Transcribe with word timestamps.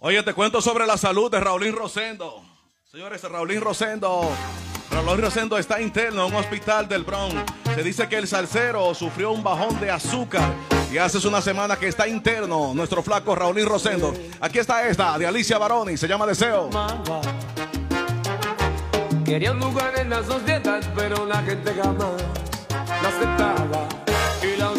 Oye, 0.00 0.22
te 0.22 0.32
cuento 0.32 0.62
sobre 0.62 0.86
la 0.86 0.96
salud 0.96 1.28
de 1.28 1.40
Raulín 1.40 1.74
Rosendo. 1.74 2.40
Señores, 2.88 3.20
Raulín 3.24 3.60
Rosendo. 3.60 4.30
Raulín 4.92 5.24
Rosendo 5.24 5.58
está 5.58 5.80
interno 5.80 6.24
en 6.24 6.34
un 6.34 6.38
hospital 6.38 6.86
del 6.86 7.02
Bronx. 7.02 7.34
Se 7.74 7.82
dice 7.82 8.08
que 8.08 8.14
el 8.16 8.28
salsero 8.28 8.94
sufrió 8.94 9.32
un 9.32 9.42
bajón 9.42 9.80
de 9.80 9.90
azúcar 9.90 10.54
y 10.92 10.98
hace 10.98 11.26
una 11.26 11.42
semana 11.42 11.76
que 11.76 11.88
está 11.88 12.06
interno 12.06 12.74
nuestro 12.74 13.02
flaco 13.02 13.34
Raulín 13.34 13.66
Rosendo. 13.66 14.14
Aquí 14.40 14.60
está 14.60 14.86
esta 14.86 15.18
de 15.18 15.26
Alicia 15.26 15.58
Baroni, 15.58 15.96
se 15.96 16.06
llama 16.06 16.26
Deseo. 16.26 16.70
Quería 19.24 19.52
pero 20.94 21.26
la 21.26 21.42
gente 21.42 21.74
la 21.74 21.90
y 24.44 24.56
la 24.56 24.70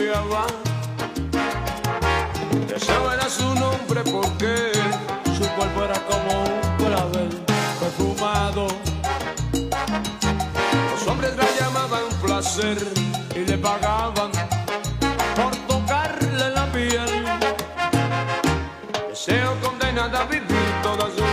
porque 3.95 4.71
su 5.35 5.49
cuerpo 5.55 5.83
era 5.83 5.99
como 6.05 6.43
un 6.43 6.77
clavel 6.77 7.29
perfumado. 7.79 8.67
Los 10.91 11.07
hombres 11.07 11.35
la 11.35 11.45
llamaban 11.59 12.03
placer 12.21 12.77
y 13.35 13.39
le 13.39 13.57
pagaban 13.57 14.31
por 15.35 15.55
tocarle 15.67 16.51
la 16.51 16.71
piel. 16.71 17.25
Deseo 19.09 19.59
condenada 19.59 20.21
a 20.21 20.25
vivir 20.25 20.69
toda 20.83 21.07
su 21.07 21.28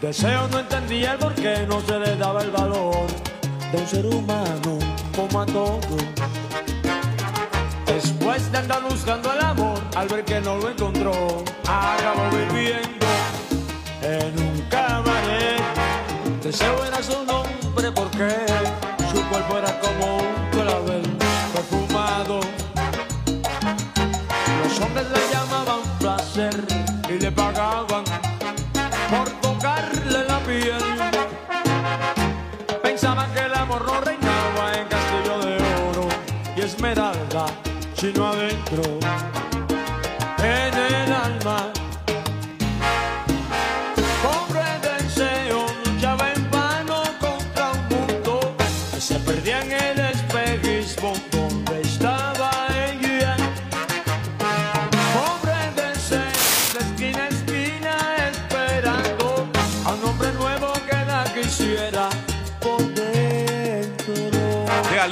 Deseo 0.00 0.46
no 0.46 0.60
entendía 0.60 1.14
el 1.14 1.18
por 1.18 1.34
qué 1.34 1.66
no 1.68 1.80
se 1.80 1.98
le 1.98 2.14
daba 2.14 2.42
el 2.42 2.52
valor 2.52 3.08
de 3.72 3.78
un 3.78 3.86
ser 3.88 4.06
humano 4.06 4.78
como 5.16 5.40
a 5.40 5.46
todos. 5.46 5.80
Después 7.84 8.52
de 8.52 8.58
andar 8.58 8.80
buscando 8.88 9.32
el 9.32 9.40
amor, 9.40 9.80
al 9.96 10.06
ver 10.06 10.24
que 10.24 10.40
no 10.40 10.56
lo 10.58 10.70
encontró, 10.70 11.42
acabó 11.66 12.30
viviendo 12.30 13.06
en 14.02 14.38
un 14.38 14.60
cabaret. 14.70 15.60
Deseo 16.44 16.84
era 16.84 17.02
su 17.02 17.24
nombre 17.24 17.90
porque 17.90 18.46
su 19.10 19.20
cuerpo 19.28 19.58
era 19.58 19.80
como 19.80 20.18
un 20.18 20.37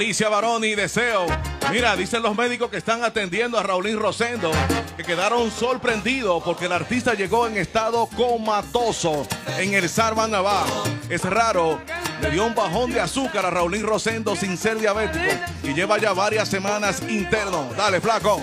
Alicia 0.07 0.29
Baroni, 0.29 0.73
Deseo. 0.73 1.25
Mira, 1.69 1.93
dicen 1.97 2.23
los 2.23 2.33
médicos 2.33 2.69
que 2.69 2.77
están 2.77 3.03
atendiendo 3.03 3.59
a 3.59 3.63
Raulín 3.63 3.99
Rosendo 3.99 4.49
que 4.95 5.03
quedaron 5.03 5.51
sorprendidos 5.51 6.41
porque 6.45 6.67
el 6.67 6.71
artista 6.71 7.13
llegó 7.13 7.45
en 7.45 7.57
estado 7.57 8.07
comatoso 8.15 9.27
en 9.57 9.73
el 9.73 9.89
Sarvan 9.89 10.31
Navá. 10.31 10.65
Es 11.09 11.25
raro, 11.25 11.81
le 12.21 12.31
dio 12.31 12.45
un 12.45 12.55
bajón 12.55 12.93
de 12.93 13.01
azúcar 13.01 13.45
a 13.45 13.49
Raulín 13.49 13.83
Rosendo 13.83 14.33
sin 14.37 14.57
ser 14.57 14.79
diabético 14.79 15.25
y 15.61 15.73
lleva 15.73 15.97
ya 15.97 16.13
varias 16.13 16.47
semanas 16.47 17.01
interno. 17.09 17.67
Dale, 17.75 17.99
flaco. 17.99 18.41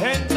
El 0.00 0.28
deseo 0.28 0.29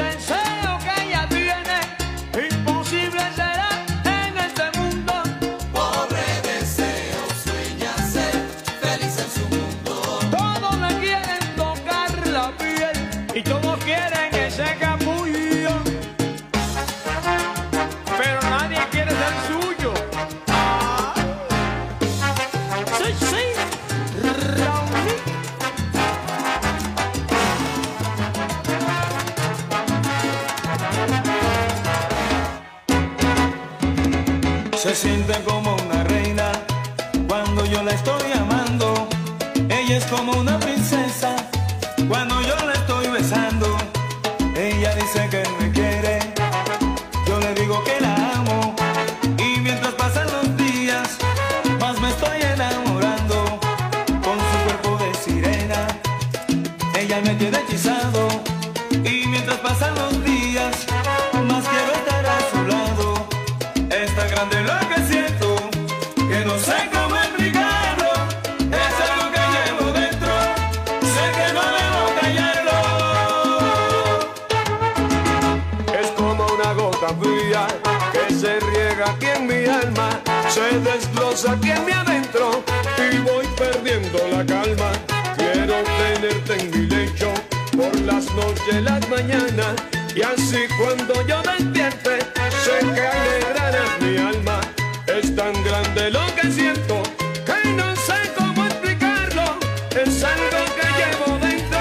noches, 88.35 88.81
las 88.81 89.07
mañanas 89.09 89.75
y 90.15 90.21
así 90.21 90.65
cuando 90.77 91.25
yo 91.27 91.41
despierte 91.41 92.19
sé 92.63 92.79
que 92.93 93.07
alegrarás 93.07 94.01
mi 94.01 94.17
alma. 94.17 94.61
Es 95.07 95.35
tan 95.35 95.53
grande 95.63 96.11
lo 96.11 96.21
que 96.35 96.51
siento 96.51 97.03
que 97.45 97.69
no 97.69 97.95
sé 97.95 98.13
cómo 98.37 98.65
explicarlo. 98.65 99.57
Es 99.89 100.23
algo 100.23 100.65
que 100.75 100.87
llevo 100.99 101.37
dentro, 101.39 101.79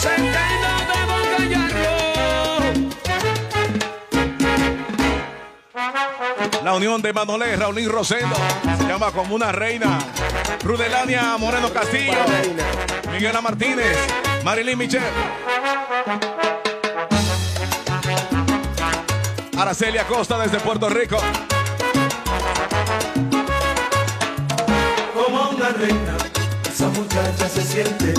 sé 0.00 0.14
que 0.16 0.46
no 0.62 0.74
debo 0.90 1.16
callarlo. 1.36 1.92
La 6.64 6.74
unión 6.74 7.02
de 7.02 7.12
Manolé, 7.12 7.56
Raulín 7.56 7.88
Rosendo. 7.88 8.36
Se 8.78 8.84
llama 8.86 9.10
como 9.12 9.34
una 9.34 9.52
reina. 9.52 9.98
Rudelania 10.62 11.36
Moreno 11.38 11.72
Castillo. 11.72 12.12
Miguela 13.12 13.40
Martínez. 13.40 13.96
Marilyn 14.44 14.78
Michel. 14.78 15.02
Araceli 19.56 19.98
Acosta 19.98 20.36
desde 20.38 20.58
Puerto 20.58 20.88
Rico. 20.88 21.16
Como 25.14 25.50
una 25.50 25.68
reina, 25.68 26.16
esa 26.68 26.88
muchacha 26.88 27.48
se 27.48 27.62
siente 27.62 28.14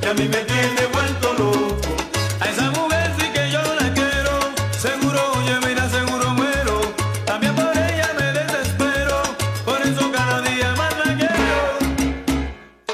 que 0.00 0.08
a 0.08 0.14
mí 0.14 0.28
me 0.28 0.38
tiene 0.38 0.86
vuelto 0.92 1.32
loco. 1.34 1.96
A 2.40 2.48
esa 2.48 2.70
mujer 2.72 3.12
sí 3.18 3.28
que 3.32 3.50
yo 3.52 3.62
la 3.62 3.94
quiero, 3.94 4.40
seguro 4.76 5.20
oye, 5.36 5.56
mira, 5.68 5.88
seguro 5.88 6.30
muero. 6.30 6.80
También 7.24 7.54
por 7.54 7.70
ella 7.76 8.10
me 8.18 8.32
desespero, 8.32 9.22
por 9.64 9.80
eso 9.82 10.10
cada 10.10 10.40
día 10.40 10.74
más 10.76 10.92
la 11.04 11.16
quiero. 11.16 11.78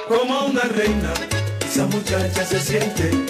Como 0.06 0.46
una 0.46 0.62
reina, 0.64 1.14
esa 1.64 1.86
muchacha 1.86 2.44
se 2.44 2.60
siente 2.60 3.23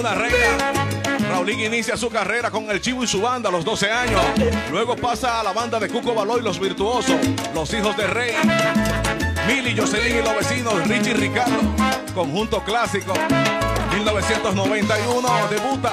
una 0.00 0.14
reina. 0.14 0.72
Raulín 1.28 1.60
inicia 1.60 1.96
su 1.96 2.08
carrera 2.08 2.50
con 2.50 2.70
el 2.70 2.80
Chivo 2.80 3.04
y 3.04 3.06
su 3.06 3.20
banda 3.20 3.50
a 3.50 3.52
los 3.52 3.64
12 3.64 3.90
años. 3.90 4.20
Luego 4.70 4.96
pasa 4.96 5.40
a 5.40 5.42
la 5.44 5.52
banda 5.52 5.78
de 5.78 5.88
Cuco 5.88 6.14
Baloy, 6.14 6.40
Los 6.42 6.58
Virtuosos, 6.58 7.16
Los 7.54 7.72
Hijos 7.74 7.96
de 7.96 8.06
Rey. 8.06 8.34
Mili, 9.46 9.76
Jocelyn 9.76 10.18
y 10.18 10.22
los 10.22 10.34
vecinos, 10.34 10.88
Richie 10.88 11.10
y 11.10 11.14
Ricardo. 11.14 11.58
Conjunto 12.14 12.62
clásico. 12.64 13.12
1991 13.94 15.28
debuta 15.50 15.92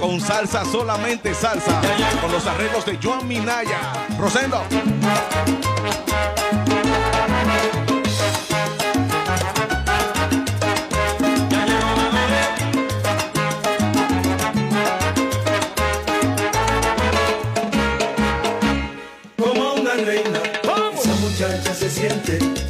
con 0.00 0.20
salsa, 0.20 0.64
solamente 0.64 1.34
salsa. 1.34 1.80
Con 2.20 2.30
los 2.32 2.46
arreglos 2.46 2.84
de 2.84 2.98
Joan 3.02 3.26
Minaya. 3.26 3.78
Rosendo. 4.18 4.62
Siente 21.96 22.65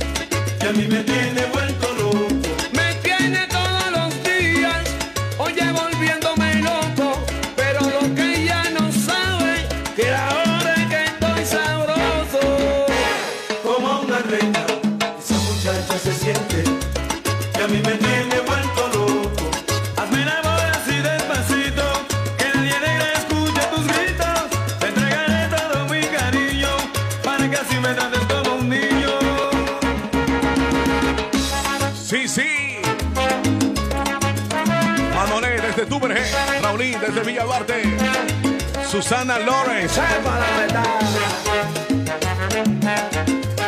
Susana 39.37 39.39
Lawrence. 39.39 40.01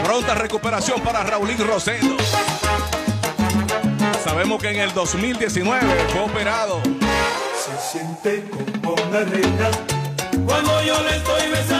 Pronta 0.04 0.34
recuperación 0.34 1.00
para 1.02 1.22
Raulín 1.24 1.58
Rosendo. 1.58 2.16
Sabemos 4.24 4.62
que 4.62 4.70
en 4.70 4.80
el 4.80 4.92
2019 4.94 5.86
fue 6.10 6.20
operado. 6.20 6.80
Se 6.82 7.98
siente 7.98 8.44
como 8.82 8.94
una 8.94 9.20
reina. 9.20 9.70
Cuando 10.46 10.82
yo 10.82 11.02
le 11.02 11.16
estoy 11.16 11.48
besando, 11.50 11.77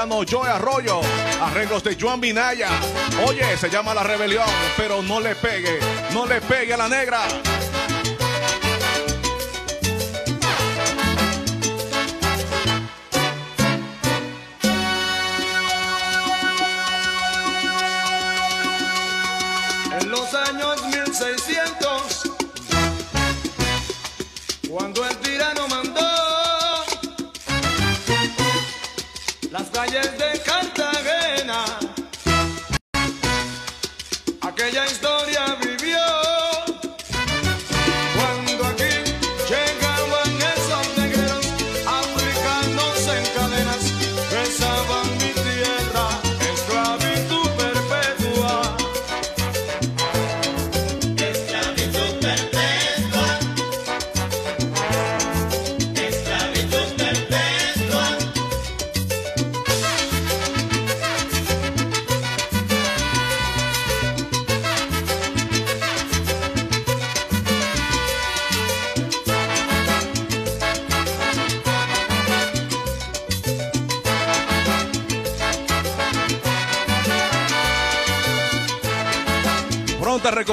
colombiano 0.00 0.24
Joe 0.24 0.48
Arroyo. 0.48 1.00
Arreglos 1.42 1.82
de 1.82 1.96
Joan 1.98 2.20
Minaya. 2.20 2.68
Oye, 3.26 3.56
se 3.56 3.68
llama 3.68 3.94
La 3.94 4.02
Rebelión, 4.02 4.46
pero 4.76 5.02
no 5.02 5.20
le 5.20 5.34
pegue, 5.34 5.78
no 6.12 6.26
le 6.26 6.40
pegue 6.40 6.74
a 6.74 6.76
la 6.76 6.88
negra. 6.88 7.20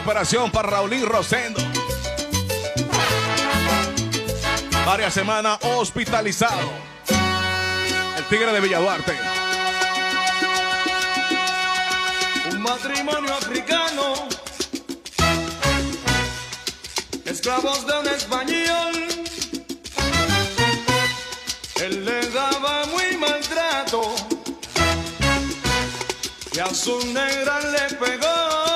Recuperación 0.07 0.49
para 0.51 0.69
Raulín 0.69 1.05
Rosendo. 1.05 1.59
Varias 4.85 5.13
semanas 5.13 5.59
hospitalizado. 5.61 6.71
El 8.15 8.23
Tigre 8.29 8.53
de 8.53 8.61
Villa 8.61 8.79
Duarte. 8.79 9.13
Un 12.51 12.61
matrimonio 12.61 13.33
africano, 13.33 14.13
esclavos 17.25 17.85
de 17.85 17.99
un 17.99 18.07
español. 18.07 19.07
Él 21.81 22.05
le 22.05 22.29
daba 22.29 22.85
muy 22.85 23.17
maltrato 23.17 24.15
y 26.53 26.59
a 26.59 26.73
su 26.73 26.97
negra 27.07 27.59
le 27.59 27.95
pegó. 27.95 28.66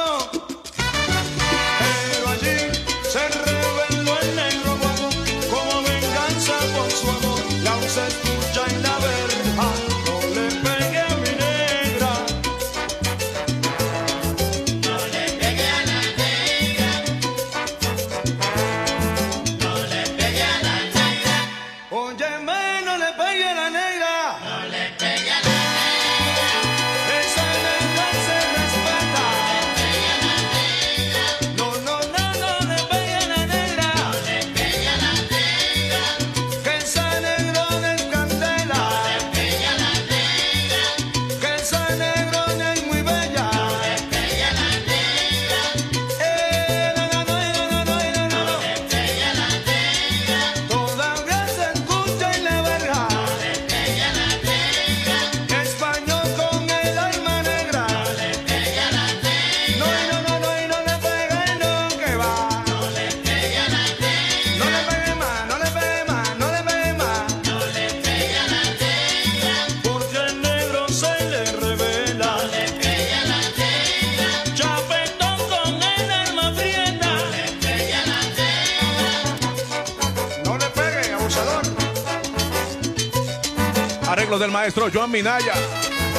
Del 84.41 84.51
maestro 84.51 84.89
Joan 84.91 85.11
Minaya, 85.11 85.53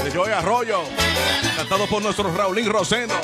de 0.05 0.11
Joy 0.13 0.31
Arroyo, 0.31 0.83
cantado 1.57 1.89
por 1.89 2.01
nuestro 2.01 2.33
Raulín 2.33 2.71
Rosendo. 2.71 3.15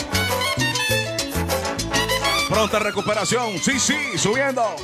Pronta 2.49 2.81
recuperación, 2.81 3.59
sí, 3.61 3.79
sí, 3.79 4.19
subiendo. 4.19 4.75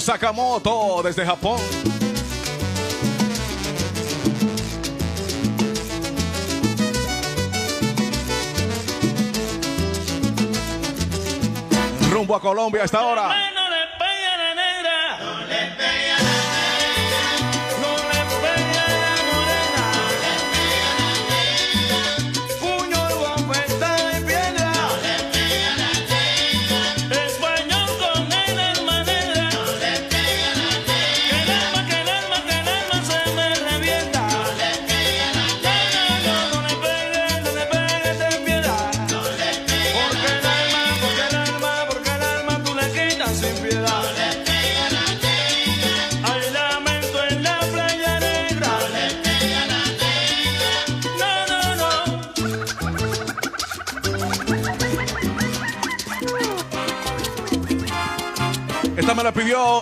Sakamoto 0.00 1.02
desde 1.02 1.24
Japón. 1.24 1.60
Rumbo 12.10 12.34
a 12.34 12.40
Colombia 12.40 12.82
a 12.82 12.84
esta 12.84 13.04
hora. 13.04 13.45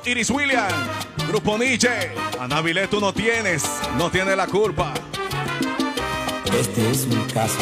Iris 0.04 0.30
William. 0.30 0.68
Grupo 1.28 1.58
Nietzsche. 1.58 2.12
Ana 2.38 2.62
tú 2.88 3.00
no 3.00 3.12
tienes, 3.12 3.64
no 3.98 4.10
tienes 4.10 4.36
la 4.36 4.46
culpa. 4.46 4.92
Este 6.58 6.90
es 6.90 7.06
un 7.10 7.24
caso 7.32 7.58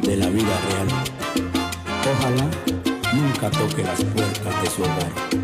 de 0.00 0.16
la 0.16 0.28
vida 0.30 0.58
real. 0.68 0.88
Ojalá 2.12 2.50
nunca 3.12 3.50
toque 3.50 3.82
las 3.82 4.02
puertas 4.02 4.62
de 4.62 4.70
su 4.70 4.82
hogar. 4.82 5.43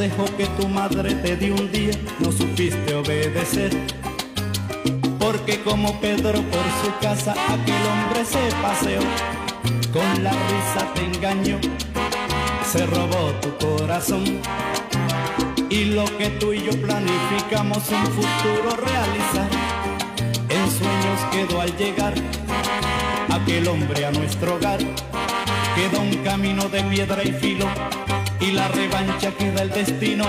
Consejo 0.00 0.24
que 0.38 0.46
tu 0.58 0.66
madre 0.66 1.14
te 1.16 1.36
dio 1.36 1.54
un 1.54 1.70
día 1.70 1.92
no 2.20 2.32
supiste 2.32 2.94
obedecer. 2.94 3.70
Porque 5.18 5.60
como 5.60 6.00
Pedro 6.00 6.40
por 6.40 6.64
su 6.82 6.90
casa 7.02 7.32
aquel 7.32 7.82
hombre 7.86 8.24
se 8.24 8.38
paseó, 8.62 9.02
con 9.92 10.24
la 10.24 10.30
risa 10.30 10.90
te 10.94 11.04
engañó, 11.04 11.58
se 12.72 12.86
robó 12.86 13.30
tu 13.42 13.50
corazón. 13.58 14.24
Y 15.68 15.84
lo 15.84 16.06
que 16.16 16.30
tú 16.30 16.54
y 16.54 16.62
yo 16.62 16.72
planificamos 16.80 17.82
un 17.90 18.06
futuro 18.06 18.76
realizar, 18.76 19.50
en 20.48 20.70
sueños 20.70 21.20
quedó 21.30 21.60
al 21.60 21.76
llegar 21.76 22.14
aquel 23.28 23.68
hombre 23.68 24.06
a 24.06 24.12
nuestro 24.12 24.54
hogar. 24.54 24.78
Queda 24.78 26.00
un 26.00 26.16
camino 26.24 26.70
de 26.70 26.82
piedra 26.84 27.22
y 27.22 27.32
filo 27.32 27.66
y 28.40 28.52
la 28.52 28.68
revancha 28.68 29.32
queda 29.32 29.62
el 29.62 29.70
destino. 29.70 30.24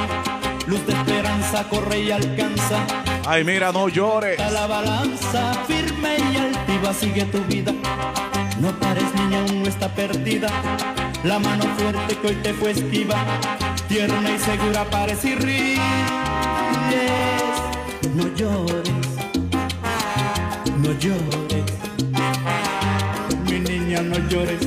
Luz 0.68 0.86
de 0.86 0.94
esperanza 0.94 1.68
corre 1.70 2.02
y 2.02 2.12
alcanza. 2.12 2.86
Ay, 3.26 3.44
mira, 3.44 3.72
no 3.72 3.90
llores. 3.90 4.40
La 4.52 4.68
balanza 4.68 5.54
firme 5.68 6.18
y 6.32 6.38
altiva 6.38 6.94
sigue 6.94 7.26
tu 7.26 7.40
vida. 7.46 7.74
No 8.60 8.72
pares 8.80 9.14
niña, 9.16 9.40
aún 9.40 9.64
no 9.64 9.70
está 9.70 9.90
perdida. 9.90 10.50
La 11.24 11.40
mano 11.40 11.64
fuerte 11.78 12.18
que 12.18 12.28
hoy 12.28 12.36
te 12.36 12.54
fue 12.54 12.72
esquiva, 12.72 13.16
tierna 13.88 14.32
y 14.32 14.40
segura 14.40 14.86
parece 14.86 15.30
y 15.30 15.36
ríes. 15.36 15.80
No 18.16 18.28
llores, 18.36 18.90
no 20.78 20.92
llores. 21.00 21.66
Mi 23.46 23.60
niña, 23.60 24.02
no 24.02 24.18
llores, 24.28 24.62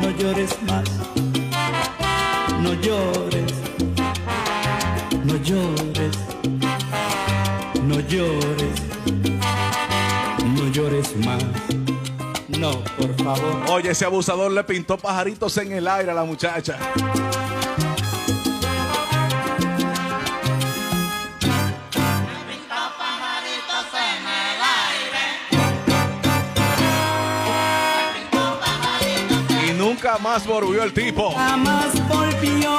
no 0.00 0.10
llores 0.10 0.56
más. 0.62 1.11
No 2.62 2.74
llores, 2.74 3.52
no 5.24 5.36
llores, 5.36 6.16
no 7.82 8.00
llores, 8.00 8.82
no 10.54 10.68
llores 10.72 11.16
más. 11.18 11.42
No, 12.58 12.70
por 12.96 13.14
favor. 13.24 13.70
Oye, 13.70 13.90
ese 13.90 14.04
abusador 14.04 14.52
le 14.52 14.62
pintó 14.62 14.96
pajaritos 14.96 15.56
en 15.58 15.72
el 15.72 15.88
aire 15.88 16.12
a 16.12 16.14
la 16.14 16.24
muchacha. 16.24 16.78
Nunca 30.02 30.18
más 30.18 30.46
volvió 30.46 30.82
el 30.82 30.92
tipo. 30.92 31.30
Jamás 31.30 31.92
volvió. 32.08 32.76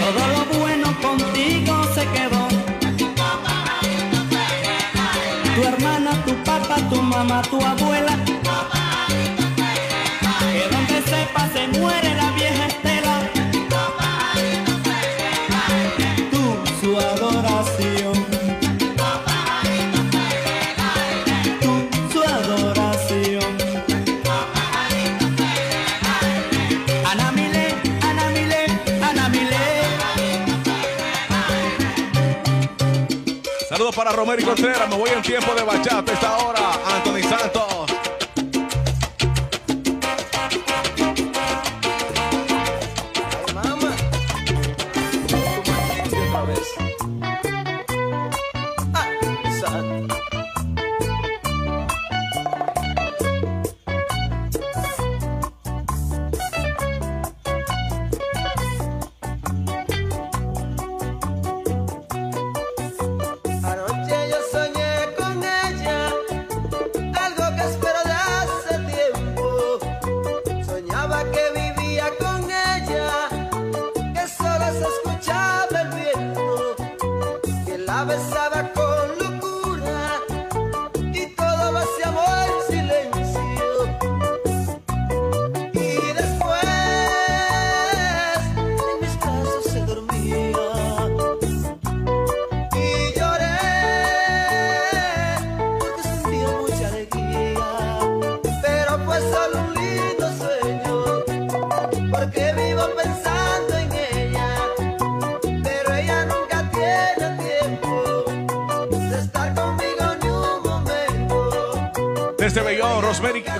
Todo 0.00 0.26
lo 0.28 0.58
bueno 0.58 0.94
contigo 1.02 1.84
se 1.94 2.06
quedó. 2.08 2.48
Tu 5.54 5.62
hermana, 5.62 6.12
tu 6.24 6.34
papá, 6.44 6.76
tu 6.88 7.02
mamá, 7.02 7.42
tu 7.42 7.60
abuela. 7.64 8.16
Que 10.52 10.68
donde 10.70 11.02
sepa 11.02 11.48
se 11.52 11.66
muere 11.78 12.14
la 12.14 12.30
vieja 12.32 12.68
Romero 34.12 34.40
y 34.40 34.44
Contreras. 34.44 34.88
Me 34.88 34.96
voy 34.96 35.10
en 35.10 35.22
tiempo 35.22 35.54
de 35.54 35.62
bachata 35.62 36.12
esta 36.12 36.38
hora. 36.38 36.60
Anthony 36.96 37.28
Santos. 37.28 37.59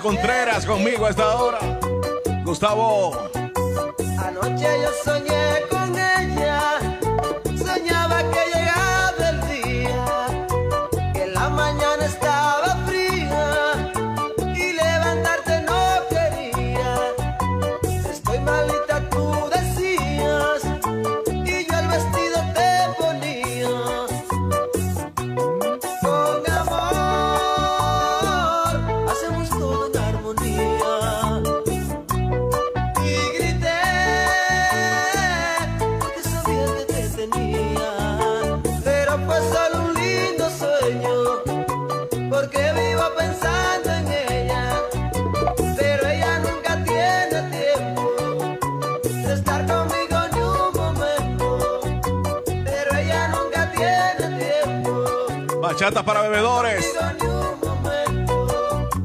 Contreras 0.02 0.64
conmigo 0.64 1.04
a 1.04 1.10
esta 1.10 1.36
hora. 1.36 1.58
Gustavo. 2.42 3.28
Anoche 4.18 4.82
yo 4.82 4.90
soñé 5.04 5.39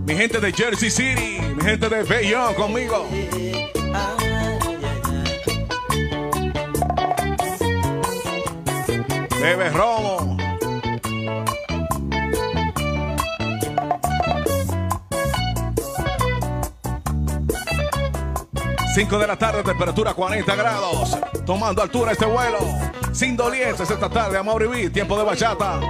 Mi 0.05 0.15
gente 0.15 0.39
de 0.39 0.51
Jersey 0.51 0.89
City. 0.89 1.39
Mi 1.55 1.63
gente 1.63 1.89
de 1.89 2.03
Bayonne 2.03 2.55
conmigo. 2.55 3.07
Bebe 9.41 9.69
Romo. 9.69 10.37
Cinco 18.95 19.19
de 19.19 19.27
la 19.27 19.37
tarde, 19.37 19.61
temperatura 19.61 20.13
40 20.13 20.55
grados. 20.55 21.17
Tomando 21.45 21.81
altura 21.81 22.13
este 22.13 22.25
vuelo. 22.25 22.59
Sin 23.11 23.35
dolientes 23.35 23.89
esta 23.89 24.09
tarde, 24.09 24.37
vamos 24.37 24.55
a 24.55 24.59
vivir. 24.59 24.93
Tiempo 24.93 25.17
de 25.17 25.23
bachata. 25.25 25.81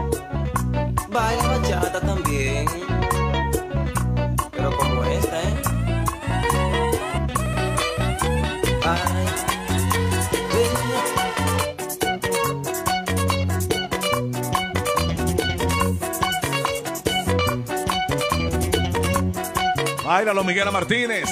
Baila 1.16 1.48
bachata 1.48 2.02
también. 2.02 2.66
Pero 4.52 4.78
como 4.78 5.06
esta, 5.06 5.42
¿eh? 5.42 5.56
Ay. 8.84 9.26
Bailalo 20.04 20.44
Miguel 20.44 20.70
Martínez. 20.70 21.30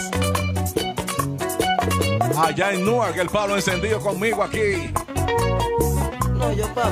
Allá 2.38 2.72
en 2.72 2.86
Newark, 2.86 3.18
el 3.18 3.28
Pablo 3.28 3.58
encendido 3.58 4.00
conmigo 4.00 4.44
aquí. 4.44 4.94
No, 6.36 6.54
yo 6.54 6.74
pa' 6.74 6.90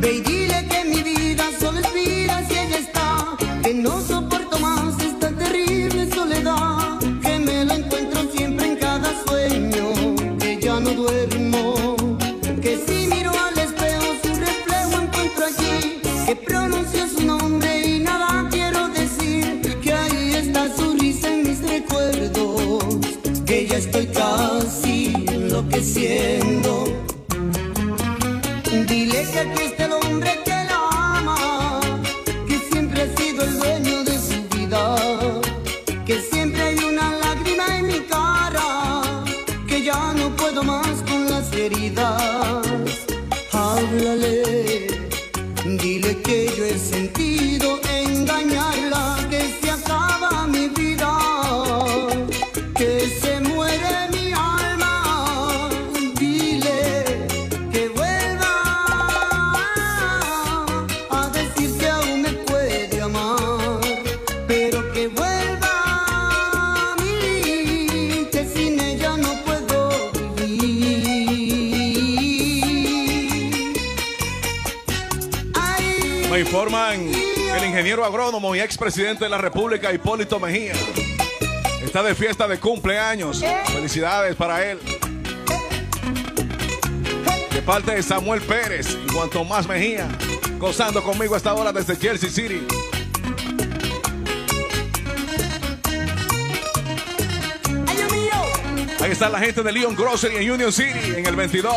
Ve 0.00 0.14
y 0.14 0.20
dile 0.20 0.66
que 0.68 0.84
mi 0.84 1.02
vida 1.02 1.44
solo 1.58 1.80
es 1.80 1.94
vida 1.94 2.44
si 2.48 2.54
ella 2.54 2.78
está. 2.78 3.36
Que 3.62 3.74
no 3.74 4.00
soporto 4.00 4.58
más 4.58 5.00
esta 5.00 5.30
terrible 5.30 6.08
soledad. 6.12 6.98
Que 7.22 7.38
me 7.38 7.64
la 7.64 7.74
encuentro 7.76 8.22
siempre 8.34 8.66
en 8.66 8.76
cada 8.76 9.10
sueño. 9.26 9.92
Que 10.38 10.58
ya 10.60 10.78
no 10.80 10.90
duermo. 10.90 11.96
Que 12.60 12.78
si 12.86 13.06
miro 13.08 13.32
al 13.46 13.58
espejo 13.58 14.06
su 14.22 14.30
reflejo 14.34 15.02
encuentro 15.02 15.46
allí. 15.46 16.00
Que 16.26 16.36
pronuncio 16.36 17.08
su 17.08 17.24
nombre 17.24 17.70
y 17.86 18.00
nada 18.00 18.48
quiero 18.50 18.88
decir. 18.88 19.80
Que 19.82 19.92
ahí 19.92 20.34
está 20.34 20.68
su 20.76 20.92
risa 20.94 21.32
en 21.32 21.42
mis 21.48 21.60
recuerdos. 21.68 22.84
Que 23.44 23.66
ya 23.66 23.78
estoy 23.78 24.06
casi 24.06 25.14
enloqueciendo. 25.28 27.01
Háblale, 43.52 44.86
dile 45.78 46.22
que 46.22 46.46
yo 46.56 46.64
he 46.64 46.78
sentido 46.78 47.51
ingeniero 77.82 78.04
agrónomo 78.04 78.54
y 78.54 78.60
expresidente 78.60 79.24
de 79.24 79.28
la 79.28 79.38
República, 79.38 79.92
Hipólito 79.92 80.38
Mejía, 80.38 80.72
está 81.82 82.00
de 82.04 82.14
fiesta 82.14 82.46
de 82.46 82.60
cumpleaños. 82.60 83.42
Felicidades 83.72 84.36
para 84.36 84.64
él. 84.64 84.78
De 87.52 87.60
parte 87.62 87.96
de 87.96 88.02
Samuel 88.04 88.40
Pérez 88.42 88.96
y 89.04 89.12
Juan 89.12 89.28
Tomás 89.30 89.66
Mejía, 89.66 90.06
gozando 90.60 91.02
conmigo 91.02 91.34
a 91.34 91.38
esta 91.38 91.54
hora 91.54 91.72
desde 91.72 91.98
Chelsea 91.98 92.30
City. 92.30 92.64
Ahí 99.00 99.10
está 99.10 99.28
la 99.28 99.40
gente 99.40 99.60
de 99.64 99.72
Leon 99.72 99.96
Grocery 99.96 100.36
en 100.36 100.52
Union 100.52 100.72
City, 100.72 101.16
en 101.16 101.26
el 101.26 101.34
22. 101.34 101.74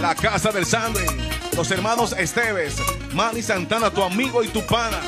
La 0.00 0.14
casa 0.14 0.52
del 0.52 0.64
sándwich. 0.64 1.10
Los 1.56 1.68
hermanos 1.72 2.14
Esteves. 2.16 2.76
Manny 3.14 3.42
Santana, 3.42 3.90
tu 3.90 4.02
amigo 4.02 4.42
y 4.42 4.48
tu 4.48 4.60
pana. 4.62 5.00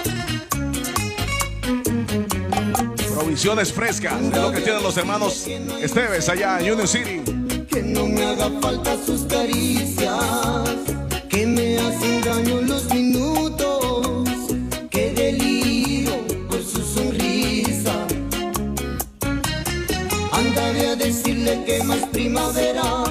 Provisiones 3.12 3.72
frescas 3.72 4.30
de 4.30 4.40
lo 4.40 4.52
que 4.52 4.60
tienen 4.60 4.82
los 4.82 4.96
hermanos 4.96 5.46
Esteves 5.80 6.28
allá 6.28 6.60
en 6.60 6.72
Union 6.72 6.86
City. 6.86 7.20
Que 7.68 7.82
no 7.82 8.06
me 8.06 8.24
haga 8.24 8.48
falta 8.60 8.96
sus 9.04 9.22
caricias, 9.22 10.68
que 11.28 11.46
me 11.46 11.78
hacen 11.78 12.20
daño 12.22 12.60
los 12.62 12.84
minutos, 12.94 14.30
que 14.88 15.10
deliro 15.10 16.16
por 16.48 16.62
su 16.62 16.82
sonrisa. 16.82 18.06
Andaré 20.30 20.90
a 20.90 20.96
decirle 20.96 21.64
que 21.64 21.82
más 21.82 22.06
primaveras 22.12 23.05